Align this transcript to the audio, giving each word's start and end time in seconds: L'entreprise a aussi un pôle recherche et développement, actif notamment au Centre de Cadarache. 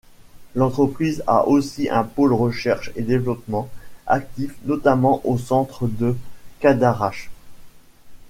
L'entreprise 0.55 1.23
a 1.27 1.45
aussi 1.47 1.87
un 1.87 2.03
pôle 2.03 2.33
recherche 2.33 2.89
et 2.95 3.03
développement, 3.03 3.69
actif 4.07 4.55
notamment 4.65 5.21
au 5.25 5.37
Centre 5.37 5.85
de 5.85 6.17
Cadarache. 6.59 7.29